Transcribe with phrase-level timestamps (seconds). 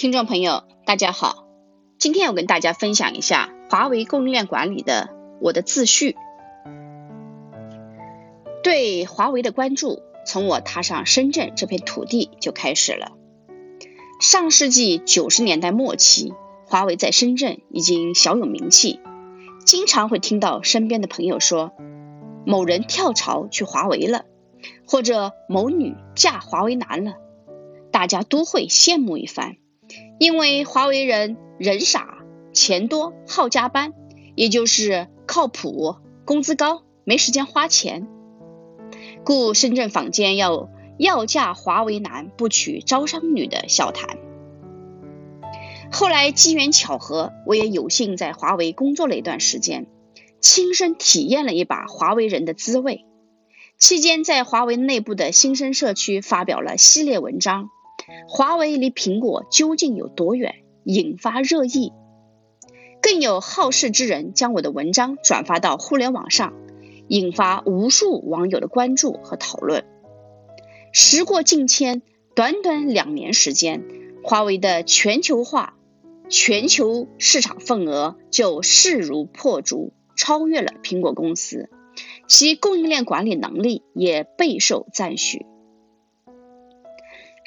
[0.00, 1.44] 听众朋友，大家好，
[1.98, 5.10] 今天我跟大家分享一下华为供应链管理的
[5.42, 6.16] 我的自序。
[8.62, 13.12] 对华为的关注，从我踏上深圳这片土地就开始了。
[14.20, 16.32] 上世纪九十年代末期，
[16.64, 19.00] 华为在深圳已经小有名气，
[19.66, 21.72] 经常会听到身边的朋友说，
[22.46, 24.24] 某人跳槽去华为了，
[24.86, 27.16] 或者某女嫁华为男了，
[27.92, 29.56] 大家都会羡慕一番。
[30.18, 32.18] 因为华为人人傻
[32.52, 33.92] 钱多好加班，
[34.34, 38.06] 也就是靠谱工资高没时间花钱，
[39.24, 40.68] 故深圳坊间要
[40.98, 44.18] 要嫁华为男不娶招商女的笑谈。
[45.90, 49.86] 后来机缘巧合，我也有幸在华为工作了一段时间，
[50.40, 53.06] 亲身体验了一把华为人的滋味。
[53.76, 57.70] 期间在华为内部的新生社区发表了系列文章。
[58.28, 60.54] 华为离苹果究竟有多远？
[60.82, 61.92] 引发热议，
[63.02, 66.54] 更有好事之人将我的文章转发到互联网上，
[67.06, 69.84] 引发无数网友的关注和讨论。
[70.92, 72.00] 时过境迁，
[72.34, 73.84] 短短两年时间，
[74.24, 75.76] 华为的全球化、
[76.30, 81.68] 全球市场份额就势如破竹，超越了苹果公司，
[82.26, 85.44] 其供应链管理能力也备受赞许。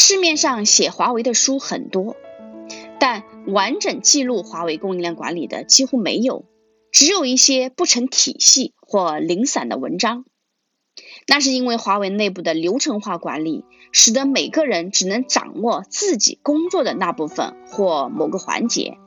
[0.00, 2.14] 市面上写华为的书很多，
[3.00, 6.44] 但完整记录华为供应链管理的几乎没有，
[6.92, 10.24] 只有一些不成体系或零散的文章。
[11.26, 18.98] 那是因为华为内部的流程化管理，使得每个人只能掌握自己工作的那部分或某个环节，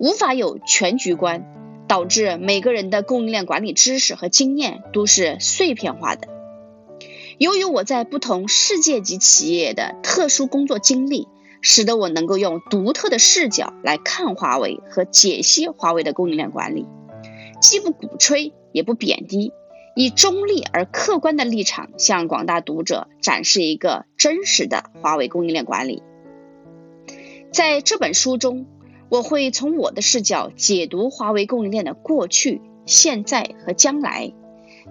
[0.00, 6.26] 无法有全局观，导致每个人的供应链管理知识和经验都是碎片化的。
[7.38, 11.28] 由于我在不同世界级企业的特殊工作经历，
[11.60, 16.86] 使得我能够用独特的视角来看华为和解析华为的供应链管理，
[17.60, 19.52] 既不鼓吹也不贬低，
[19.96, 26.02] 以中立而客观的立场向广大读者展示一个真实的华为供应链管理。
[27.52, 28.66] 在这本书中，
[29.08, 34.32] 我会从我的视角解读华为供应链的过去、现在和将来。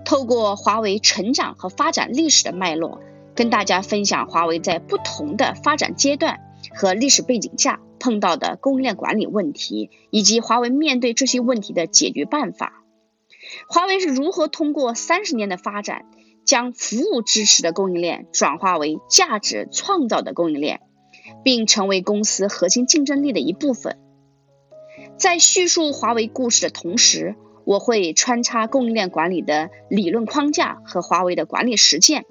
[0.06, 3.02] 透过华为成长和发展历史的脉络，
[3.36, 6.40] 跟大家分享华为在不同的发展阶段
[6.74, 12.84] 和历史背景下碰到的供应链管理问题，以及华为面对这些问题的解决办法。
[13.68, 16.06] 华为是如何通过三十年的发展，
[16.46, 20.82] 将服务支持的供应链转化为价值创造的供应链，
[21.44, 23.98] 并成为公司核心竞争力的一部分。
[25.18, 27.36] 在叙述华为故事的同时，
[27.66, 32.26] 我会穿插供应链管理的理论框架和华为的管理实践，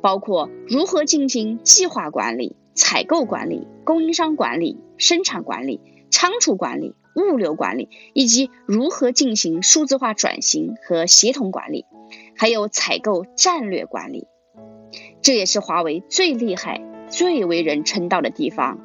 [0.00, 5.80] 包括如何进行计划管理、采购管理、供应商管理、生产管理、
[6.10, 11.84] 仓储管理、物流管理，以及如何进行数字化转型和协同管理，
[12.36, 14.26] 还有采购战略管理。
[15.20, 16.80] 这也是华为最厉害、
[17.10, 18.78] 最为人称道的地方。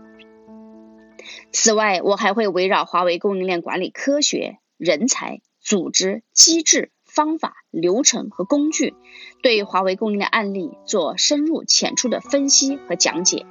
[1.52, 5.40] 此外，我还会围绕华为供应链管理科学、人才。
[5.63, 8.94] 组织机制、方法、流程和工具，
[9.41, 13.46] 对华为供应链案例做深入浅出的分析和讲解。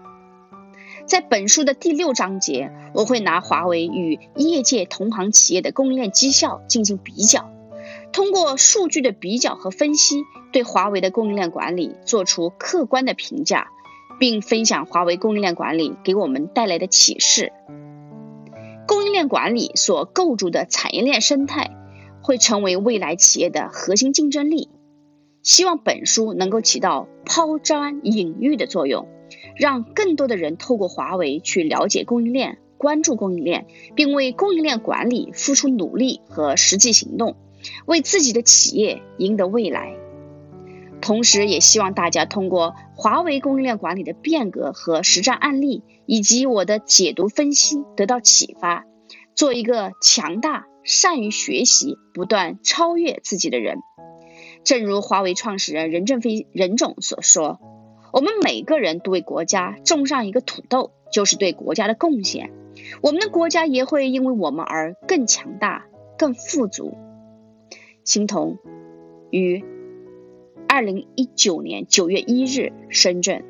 [1.07, 7.51] 在本书的第六章节，我会拿华为与业界同行企业的供应链绩效进行比较，
[8.13, 10.23] 通过数据的比较和分析，
[10.53, 13.69] 对华为的供应链管理做出客观的评价，
[14.21, 17.53] 并分享华为供应链管理给我们带来的启示。
[18.87, 21.79] 供应链管理所构筑的产业链生态。
[22.23, 24.69] 会成为未来企业的核心竞争力。
[25.43, 29.09] 希望本书能够起到抛砖引玉的作用，
[29.57, 33.67] 让更多的人透过华为去了解供应链、关注供应链，
[33.97, 37.37] 并为供应链管理付出努力和实际行动，
[37.87, 39.97] 为自己的企业赢得未来。
[41.01, 48.85] 同时，也希望大家通过华为供应链管理的变革和实战案例，以及我的解读分析，得到启发，
[49.35, 50.67] 做一个强大。
[50.85, 53.79] 善于学习、不断超越自己的人，
[54.65, 57.61] 正如华为创始人任正非任总所说
[58.13, 62.51] ：“我们每个人都为国家种上一个土豆，就是对国家的贡献。
[63.01, 65.87] 我们的国家也会因为我们而更强大、
[66.19, 66.97] 更富足。”
[68.05, 68.59] 欣桐
[69.31, 69.65] 于
[70.67, 73.45] 二零一九年九月一日，深圳。